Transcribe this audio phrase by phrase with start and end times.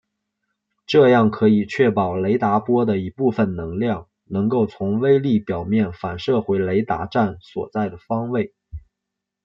[0.87, 8.47] 这样可以确保雷达波的一部分能量能够从微粒表面反射回雷达站所在方向。